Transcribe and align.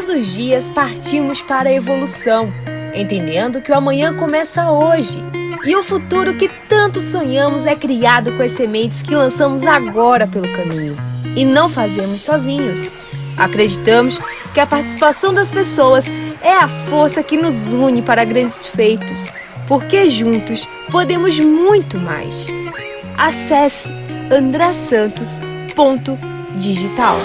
Todos 0.00 0.16
os 0.16 0.32
dias 0.32 0.70
partimos 0.70 1.42
para 1.42 1.68
a 1.68 1.74
evolução, 1.74 2.50
entendendo 2.94 3.60
que 3.60 3.70
o 3.70 3.74
amanhã 3.74 4.16
começa 4.16 4.70
hoje. 4.70 5.22
E 5.62 5.76
o 5.76 5.82
futuro 5.82 6.38
que 6.38 6.48
tanto 6.48 7.02
sonhamos 7.02 7.66
é 7.66 7.76
criado 7.76 8.34
com 8.34 8.42
as 8.42 8.52
sementes 8.52 9.02
que 9.02 9.14
lançamos 9.14 9.66
agora 9.66 10.26
pelo 10.26 10.50
caminho. 10.54 10.96
E 11.36 11.44
não 11.44 11.68
fazemos 11.68 12.22
sozinhos. 12.22 12.88
Acreditamos 13.36 14.18
que 14.54 14.60
a 14.60 14.66
participação 14.66 15.34
das 15.34 15.50
pessoas 15.50 16.06
é 16.40 16.54
a 16.54 16.66
força 16.66 17.22
que 17.22 17.36
nos 17.36 17.74
une 17.74 18.00
para 18.00 18.24
grandes 18.24 18.64
feitos, 18.64 19.30
porque 19.68 20.08
juntos 20.08 20.66
podemos 20.90 21.38
muito 21.38 21.98
mais. 21.98 22.46
Acesse 23.18 23.90
andrasantos.digital. 24.32 27.18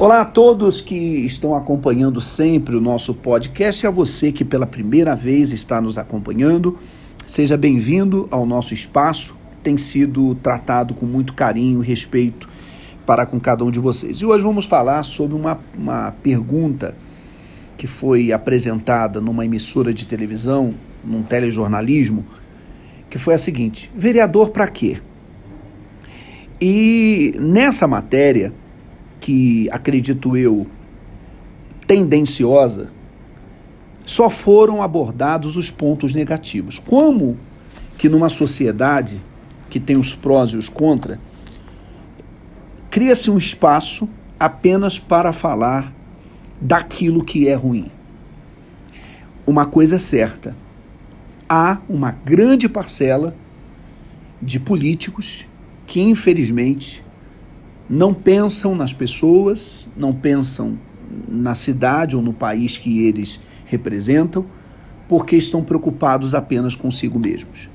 Olá 0.00 0.22
a 0.22 0.24
todos 0.24 0.80
que 0.80 0.94
estão 0.96 1.54
acompanhando 1.54 2.22
sempre 2.22 2.74
o 2.74 2.80
nosso 2.80 3.12
podcast 3.12 3.84
e 3.84 3.86
a 3.86 3.90
você 3.90 4.32
que 4.32 4.46
pela 4.46 4.64
primeira 4.64 5.14
vez 5.14 5.52
está 5.52 5.78
nos 5.78 5.98
acompanhando. 5.98 6.78
Seja 7.26 7.54
bem-vindo 7.54 8.26
ao 8.30 8.46
nosso 8.46 8.72
espaço, 8.72 9.36
tem 9.62 9.76
sido 9.76 10.34
tratado 10.36 10.94
com 10.94 11.04
muito 11.04 11.34
carinho 11.34 11.84
e 11.84 11.86
respeito 11.86 12.48
para 13.04 13.26
com 13.26 13.38
cada 13.38 13.62
um 13.62 13.70
de 13.70 13.78
vocês. 13.78 14.16
E 14.22 14.24
hoje 14.24 14.42
vamos 14.42 14.64
falar 14.64 15.02
sobre 15.02 15.36
uma, 15.36 15.60
uma 15.76 16.12
pergunta 16.22 16.94
que 17.76 17.86
foi 17.86 18.32
apresentada 18.32 19.20
numa 19.20 19.44
emissora 19.44 19.92
de 19.92 20.06
televisão, 20.06 20.72
num 21.04 21.22
telejornalismo, 21.22 22.24
que 23.10 23.18
foi 23.18 23.34
a 23.34 23.38
seguinte: 23.38 23.90
vereador 23.94 24.48
para 24.48 24.66
quê? 24.66 24.96
E 26.58 27.34
nessa 27.38 27.86
matéria, 27.86 28.50
que 29.20 29.68
acredito 29.70 30.36
eu 30.36 30.66
tendenciosa, 31.86 32.90
só 34.06 34.30
foram 34.30 34.82
abordados 34.82 35.56
os 35.56 35.70
pontos 35.70 36.12
negativos. 36.12 36.78
Como 36.78 37.36
que 37.98 38.08
numa 38.08 38.28
sociedade 38.28 39.20
que 39.68 39.78
tem 39.78 39.96
os 39.96 40.14
prós 40.14 40.50
e 40.50 40.56
os 40.56 40.68
contra, 40.68 41.20
cria-se 42.90 43.30
um 43.30 43.38
espaço 43.38 44.08
apenas 44.38 44.98
para 44.98 45.32
falar 45.32 45.92
daquilo 46.60 47.24
que 47.24 47.48
é 47.48 47.54
ruim. 47.54 47.90
Uma 49.46 49.66
coisa 49.66 49.96
é 49.96 49.98
certa: 49.98 50.56
há 51.48 51.78
uma 51.88 52.10
grande 52.10 52.68
parcela 52.68 53.34
de 54.40 54.58
políticos 54.58 55.46
que, 55.86 56.00
infelizmente, 56.00 57.04
não 57.90 58.14
pensam 58.14 58.76
nas 58.76 58.92
pessoas, 58.92 59.88
não 59.96 60.14
pensam 60.14 60.78
na 61.28 61.56
cidade 61.56 62.14
ou 62.14 62.22
no 62.22 62.32
país 62.32 62.78
que 62.78 63.04
eles 63.04 63.40
representam, 63.66 64.46
porque 65.08 65.34
estão 65.34 65.64
preocupados 65.64 66.32
apenas 66.32 66.76
consigo 66.76 67.18
mesmos. 67.18 67.68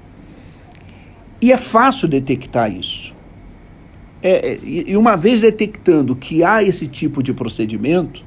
E 1.41 1.51
é 1.51 1.57
fácil 1.57 2.07
detectar 2.07 2.71
isso. 2.71 3.13
É, 4.23 4.53
é 4.53 4.59
e 4.63 4.95
uma 4.95 5.17
vez 5.17 5.41
detectando 5.41 6.15
que 6.15 6.45
há 6.45 6.63
esse 6.63 6.87
tipo 6.87 7.21
de 7.21 7.33
procedimento, 7.33 8.23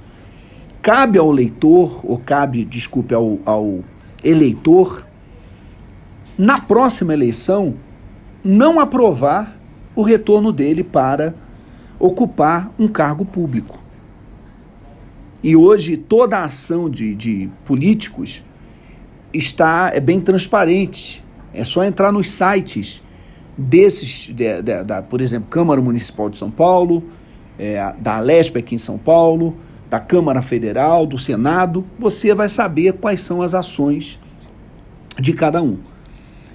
cabe 0.83 1.19
ao 1.19 1.31
leitor, 1.31 2.03
ou 2.05 2.19
cabe, 2.19 2.67
desculpe, 2.67 3.15
ao, 3.15 3.39
ao 3.47 3.83
eleitor, 4.23 5.07
na 6.37 6.61
próxima 6.61 7.15
eleição, 7.15 7.77
não 8.45 8.79
aprovar 8.79 9.59
o 9.97 10.03
retorno 10.03 10.53
dele 10.53 10.85
para 10.85 11.35
ocupar 11.99 12.71
um 12.79 12.89
cargo 12.89 13.25
público. 13.25 13.79
E 15.43 15.55
hoje 15.55 15.97
toda 15.97 16.39
a 16.39 16.45
ação 16.45 16.91
de, 16.91 17.15
de 17.15 17.49
políticos 17.65 18.43
está 19.33 19.91
é 19.93 20.01
bem 20.01 20.21
transparente. 20.21 21.25
É 21.53 21.65
só 21.65 21.85
entrar 21.85 22.13
nos 22.13 22.31
sites 22.31 23.03
desses, 23.57 24.29
de, 24.35 24.63
de, 24.63 24.85
da, 24.85 25.03
por 25.03 25.21
exemplo, 25.21 25.49
Câmara 25.49 25.81
Municipal 25.81 26.29
de 26.29 26.37
São 26.37 26.51
Paulo, 26.51 27.05
é, 27.59 27.93
da 27.99 28.17
Alesp 28.17 28.57
aqui 28.57 28.75
em 28.75 28.79
São 28.79 28.99
Paulo, 28.99 29.57
da 29.91 29.99
Câmara 29.99 30.43
Federal, 30.43 31.07
do 31.07 31.19
Senado, 31.19 31.85
você 31.99 32.35
vai 32.35 32.49
saber 32.49 32.93
quais 32.95 33.21
são 33.21 33.43
as 33.43 33.55
ações 33.55 34.19
de 35.19 35.33
cada 35.33 35.63
um. 35.63 35.79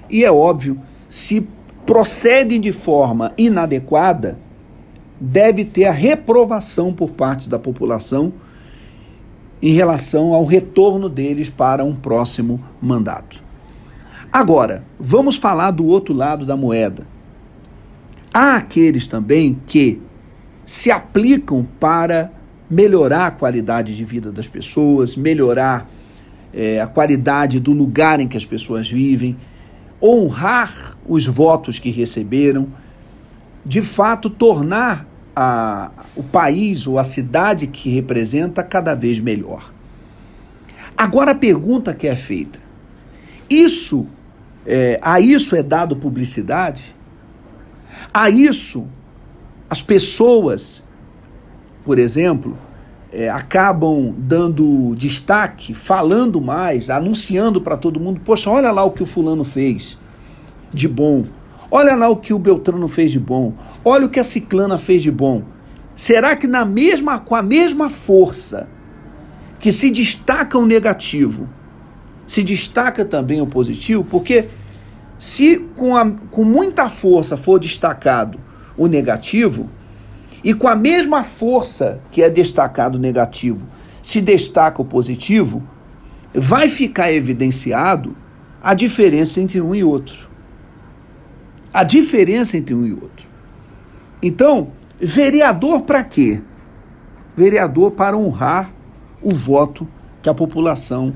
E 0.10 0.24
é 0.24 0.32
óbvio, 0.32 0.80
se 1.10 1.46
procedem 1.86 2.62
de 2.62 2.72
forma 2.72 3.34
inadequada, 3.38 4.38
deve 5.20 5.66
ter 5.66 5.86
a 5.86 5.92
reprovação 5.92 6.94
por 6.94 7.12
parte 7.12 7.50
da 7.50 7.60
população 7.60 8.34
em 9.62 9.74
relação 9.74 10.34
ao 10.34 10.44
retorno 10.44 11.08
deles 11.08 11.50
para 11.50 11.84
um 11.84 11.96
próximo 11.96 12.62
mandato. 12.82 13.42
Agora, 14.32 14.84
vamos 15.00 15.38
falar 15.38 15.72
do 15.72 15.86
outro 15.86 16.14
lado 16.14 16.46
da 16.46 16.58
moeda. 16.58 17.08
Há 18.34 18.58
aqueles 18.58 19.08
também 19.08 19.58
que 19.68 20.02
se 20.66 20.92
aplicam 20.92 21.68
para 21.80 22.32
melhorar 22.70 23.28
a 23.28 23.32
qualidade 23.32 23.96
de 23.96 24.04
vida 24.04 24.32
das 24.32 24.48
pessoas, 24.48 25.16
melhorar 25.16 25.90
é, 26.54 26.82
a 26.82 26.88
qualidade 26.88 27.60
do 27.60 27.72
lugar 27.72 28.20
em 28.20 28.28
que 28.28 28.36
as 28.36 28.46
pessoas 28.46 28.90
vivem, 28.90 29.38
honrar 30.02 30.98
os 31.06 31.26
votos 31.26 31.80
que 31.80 31.90
receberam, 31.90 32.68
de 33.66 33.82
fato 33.82 34.30
tornar 34.30 35.08
a, 35.36 35.92
o 36.16 36.24
país 36.24 36.86
ou 36.86 37.00
a 37.00 37.04
cidade 37.04 37.68
que 37.68 37.90
representa 37.90 38.64
cada 38.64 38.94
vez 38.94 39.20
melhor. 39.20 39.72
Agora 40.98 41.32
a 41.32 41.36
pergunta 41.36 41.94
que 41.94 42.08
é 42.08 42.16
feita: 42.16 42.60
isso 43.50 44.06
é, 44.66 45.00
a 45.02 45.20
isso 45.20 45.56
é 45.56 45.64
dado 45.64 45.96
publicidade? 45.96 46.96
A 48.14 48.30
isso 48.30 48.88
as 49.70 49.82
pessoas, 49.82 50.84
por 51.84 51.98
exemplo, 51.98 52.56
é, 53.12 53.28
acabam 53.28 54.14
dando 54.18 54.94
destaque, 54.96 55.74
falando 55.74 56.40
mais, 56.40 56.90
anunciando 56.90 57.60
para 57.60 57.76
todo 57.76 58.00
mundo: 58.00 58.22
poxa, 58.24 58.50
olha 58.50 58.72
lá 58.72 58.84
o 58.84 58.92
que 58.92 59.02
o 59.02 59.06
fulano 59.06 59.44
fez 59.44 59.98
de 60.72 60.88
bom 60.88 61.26
Olha 61.76 61.96
lá 61.96 62.08
o 62.08 62.18
que 62.18 62.32
o 62.32 62.38
Beltrano 62.38 62.88
fez 62.88 63.12
de 63.12 63.20
bom. 63.20 63.56
Olha 63.84 64.06
o 64.06 64.10
que 64.10 64.20
a 64.20 64.24
Ciclana 64.24 64.78
fez 64.78 65.02
de 65.02 65.10
bom. 65.10 65.42
Será 65.96 66.36
que 66.36 66.46
na 66.46 66.64
mesma 66.64 67.18
com 67.18 67.34
a 67.34 67.42
mesma 67.42 67.90
força 67.90 68.68
que 69.60 69.72
se 69.72 69.90
destaca 69.90 70.56
o 70.56 70.68
negativo, 70.68 71.50
se 72.28 72.44
destaca 72.44 73.04
também 73.04 73.42
o 73.42 73.48
positivo? 73.48 74.04
Porque 74.04 74.50
se 75.18 75.58
com, 75.76 75.96
a, 75.96 76.12
com 76.12 76.44
muita 76.44 76.90
força 76.90 77.36
for 77.36 77.58
destacado 77.58 78.40
o 78.78 78.86
negativo, 78.86 79.68
e 80.44 80.54
com 80.54 80.68
a 80.68 80.76
mesma 80.76 81.24
força 81.24 82.00
que 82.12 82.22
é 82.22 82.30
destacado 82.30 82.98
o 82.98 83.02
negativo, 83.02 83.64
se 84.00 84.22
destaca 84.22 84.80
o 84.80 84.86
positivo, 84.86 85.64
vai 86.36 86.70
ficar 86.70 87.12
evidenciado 87.12 88.16
a 88.62 88.76
diferença 88.76 89.42
entre 89.42 89.60
um 89.60 89.74
e 89.74 89.84
outro 89.84 90.33
a 91.74 91.84
diferença 91.84 92.56
entre 92.56 92.74
um 92.74 92.86
e 92.86 92.94
outro. 92.94 93.28
Então, 94.22 94.70
vereador 95.00 95.82
para 95.82 96.04
quê? 96.04 96.42
Vereador 97.36 97.92
para 97.92 98.16
honrar 98.18 98.72
o 99.22 99.34
voto 99.34 99.88
que 100.22 100.30
a 100.30 100.34
população 100.34 101.14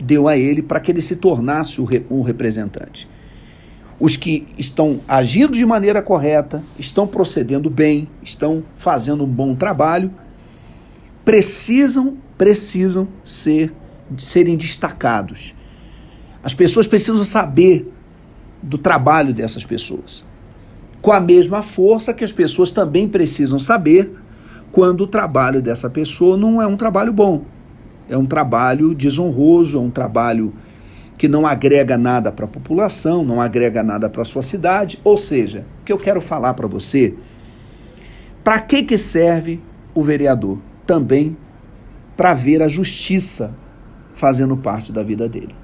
deu 0.00 0.28
a 0.28 0.36
ele 0.36 0.62
para 0.62 0.80
que 0.80 0.90
ele 0.90 1.02
se 1.02 1.16
tornasse 1.16 1.80
um 2.10 2.22
representante. 2.22 3.08
Os 3.98 4.16
que 4.16 4.46
estão 4.58 5.00
agindo 5.08 5.54
de 5.54 5.64
maneira 5.64 6.02
correta, 6.02 6.62
estão 6.78 7.06
procedendo 7.06 7.70
bem, 7.70 8.08
estão 8.22 8.62
fazendo 8.76 9.24
um 9.24 9.28
bom 9.28 9.54
trabalho, 9.54 10.12
precisam 11.24 12.18
precisam 12.36 13.08
ser 13.24 13.72
serem 14.18 14.56
destacados. 14.56 15.54
As 16.42 16.54
pessoas 16.54 16.86
precisam 16.86 17.24
saber 17.24 17.92
do 18.66 18.76
trabalho 18.76 19.32
dessas 19.32 19.64
pessoas. 19.64 20.26
Com 21.00 21.12
a 21.12 21.20
mesma 21.20 21.62
força 21.62 22.12
que 22.12 22.24
as 22.24 22.32
pessoas 22.32 22.72
também 22.72 23.08
precisam 23.08 23.60
saber 23.60 24.12
quando 24.72 25.02
o 25.02 25.06
trabalho 25.06 25.62
dessa 25.62 25.88
pessoa 25.88 26.36
não 26.36 26.60
é 26.60 26.66
um 26.66 26.76
trabalho 26.76 27.12
bom. 27.12 27.44
É 28.08 28.16
um 28.16 28.26
trabalho 28.26 28.92
desonroso, 28.92 29.78
é 29.78 29.80
um 29.80 29.90
trabalho 29.90 30.52
que 31.16 31.28
não 31.28 31.46
agrega 31.46 31.96
nada 31.96 32.32
para 32.32 32.44
a 32.44 32.48
população, 32.48 33.24
não 33.24 33.40
agrega 33.40 33.82
nada 33.82 34.08
para 34.08 34.22
a 34.22 34.24
sua 34.24 34.42
cidade. 34.42 34.98
Ou 35.04 35.16
seja, 35.16 35.64
o 35.80 35.84
que 35.84 35.92
eu 35.92 35.98
quero 35.98 36.20
falar 36.20 36.54
para 36.54 36.66
você, 36.66 37.14
para 38.42 38.58
que, 38.58 38.82
que 38.82 38.98
serve 38.98 39.60
o 39.94 40.02
vereador? 40.02 40.58
Também 40.84 41.36
para 42.16 42.34
ver 42.34 42.62
a 42.62 42.68
justiça 42.68 43.54
fazendo 44.14 44.56
parte 44.56 44.90
da 44.90 45.02
vida 45.02 45.28
dele. 45.28 45.54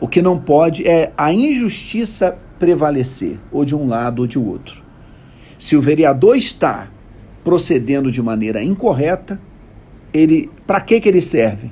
O 0.00 0.06
que 0.06 0.22
não 0.22 0.38
pode 0.38 0.86
é 0.86 1.12
a 1.16 1.32
injustiça 1.32 2.36
prevalecer, 2.58 3.38
ou 3.50 3.64
de 3.64 3.74
um 3.74 3.88
lado 3.88 4.20
ou 4.20 4.26
de 4.26 4.38
outro. 4.38 4.82
Se 5.58 5.76
o 5.76 5.80
vereador 5.80 6.36
está 6.36 6.88
procedendo 7.42 8.10
de 8.10 8.22
maneira 8.22 8.62
incorreta, 8.62 9.40
ele, 10.12 10.50
para 10.66 10.80
que 10.80 11.00
que 11.00 11.08
ele 11.08 11.22
serve? 11.22 11.70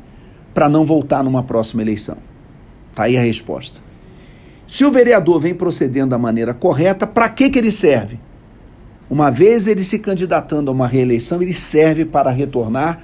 Para 0.52 0.68
não 0.68 0.84
voltar 0.84 1.22
numa 1.22 1.42
próxima 1.42 1.82
eleição. 1.82 2.16
Tá 2.94 3.04
aí 3.04 3.16
a 3.16 3.22
resposta. 3.22 3.78
Se 4.66 4.84
o 4.84 4.90
vereador 4.90 5.40
vem 5.40 5.54
procedendo 5.54 6.10
da 6.10 6.18
maneira 6.18 6.52
correta, 6.52 7.06
para 7.06 7.28
que 7.28 7.50
que 7.50 7.58
ele 7.58 7.70
serve? 7.70 8.18
Uma 9.08 9.30
vez 9.30 9.68
ele 9.68 9.84
se 9.84 9.98
candidatando 9.98 10.70
a 10.70 10.74
uma 10.74 10.88
reeleição, 10.88 11.40
ele 11.40 11.52
serve 11.52 12.04
para 12.04 12.30
retornar, 12.30 13.00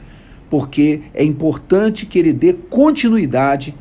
porque 0.51 1.03
é 1.15 1.23
importante 1.23 2.07
que 2.07 2.19
ele 2.19 2.33
dê 2.33 2.53
continuidade 2.53 3.75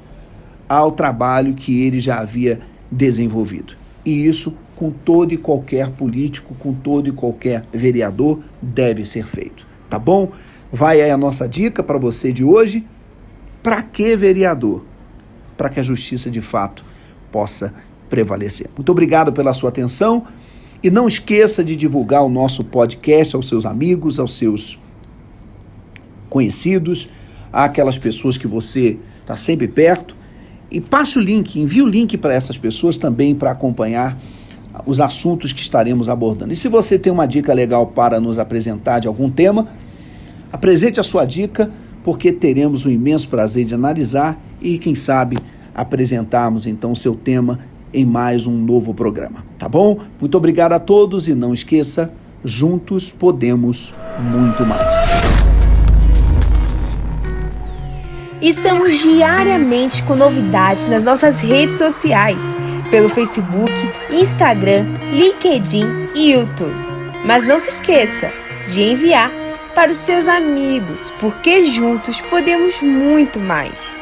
ao 0.72 0.94
trabalho 0.94 1.54
que 1.54 1.84
ele 1.84 2.00
já 2.00 2.20
havia 2.20 2.62
desenvolvido. 2.90 3.74
E 4.06 4.26
isso 4.26 4.56
com 4.74 4.90
todo 4.90 5.34
e 5.34 5.38
qualquer 5.38 5.90
político, 5.90 6.56
com 6.58 6.74
todo 6.74 7.10
e 7.10 7.12
qualquer 7.12 7.66
vereador 7.74 8.40
deve 8.62 9.04
ser 9.04 9.28
feito. 9.28 9.68
Tá 9.90 10.00
bom? 10.00 10.32
Vai 10.72 11.02
aí 11.02 11.12
a 11.12 11.18
nossa 11.18 11.46
dica 11.46 11.84
para 11.84 11.98
você 11.98 12.32
de 12.32 12.46
hoje. 12.46 12.86
Para 13.62 13.84
que 13.84 14.16
vereador? 14.16 14.86
Para 15.58 15.68
que 15.70 15.82
a 15.82 15.84
justiça 15.84 16.32
de 16.32 16.40
fato 16.40 16.86
possa 17.30 17.74
prevalecer. 18.10 18.70
Muito 18.74 18.94
obrigado 18.94 19.34
pela 19.34 19.54
sua 19.54 19.68
atenção 19.68 20.26
e 20.82 20.90
não 20.90 21.06
esqueça 21.06 21.66
de 21.66 21.76
divulgar 21.76 22.24
o 22.24 22.30
nosso 22.30 22.64
podcast 22.64 23.36
aos 23.36 23.50
seus 23.50 23.66
amigos, 23.66 24.22
aos 24.22 24.38
seus 24.38 24.80
conhecidos, 26.30 27.10
àquelas 27.52 27.98
pessoas 27.98 28.38
que 28.38 28.48
você 28.48 28.98
está 29.22 29.36
sempre 29.36 29.68
perto 29.68 30.21
e 30.72 30.80
passe 30.80 31.18
o 31.18 31.22
link, 31.22 31.60
envie 31.60 31.82
o 31.82 31.86
link 31.86 32.18
para 32.18 32.34
essas 32.34 32.58
pessoas 32.58 32.98
também 32.98 33.36
para 33.36 33.52
acompanhar 33.52 34.18
os 34.86 35.02
assuntos 35.02 35.52
que 35.52 35.62
estaremos 35.62 36.08
abordando. 36.08 36.54
E 36.54 36.56
se 36.56 36.70
você 36.70 36.98
tem 36.98 37.12
uma 37.12 37.26
dica 37.26 37.54
legal 37.54 37.88
para 37.88 38.20
nos 38.20 38.40
apresentar 38.40 39.00
de 39.00 39.08
algum 39.08 39.30
tema, 39.30 39.68
apresente 40.52 41.00
a 41.00 41.04
sua 41.04 41.26
dica, 41.26 41.70
porque 42.04 42.32
teremos 42.32 42.86
o 42.86 42.90
imenso 42.90 43.28
prazer 43.28 43.66
de 43.66 43.76
analisar 43.76 44.42
e, 44.62 44.78
quem 44.78 44.96
sabe, 44.96 45.38
apresentarmos 45.76 46.66
então 46.66 46.94
o 46.94 46.96
seu 46.96 47.16
tema 47.16 47.60
em 47.94 48.06
mais 48.06 48.48
um 48.48 48.58
novo 48.58 48.94
programa. 48.94 49.44
Tá 49.60 49.68
bom? 49.68 50.00
Muito 50.20 50.38
obrigado 50.38 50.74
a 50.74 50.80
todos 50.80 51.28
e 51.28 51.36
não 51.36 51.54
esqueça, 51.54 52.12
juntos 52.44 53.12
podemos 53.12 53.94
muito 54.20 54.66
mais. 54.66 55.51
Estamos 58.42 58.98
diariamente 58.98 60.02
com 60.02 60.16
novidades 60.16 60.88
nas 60.88 61.04
nossas 61.04 61.40
redes 61.42 61.78
sociais, 61.78 62.42
pelo 62.90 63.08
Facebook, 63.08 63.72
Instagram, 64.10 64.98
LinkedIn 65.12 66.10
e 66.16 66.32
YouTube. 66.32 66.74
Mas 67.24 67.44
não 67.44 67.60
se 67.60 67.70
esqueça 67.70 68.32
de 68.66 68.82
enviar 68.82 69.30
para 69.76 69.92
os 69.92 69.98
seus 69.98 70.28
amigos, 70.28 71.14
porque 71.20 71.62
juntos 71.62 72.20
podemos 72.22 72.82
muito 72.82 73.40
mais. 73.40 74.01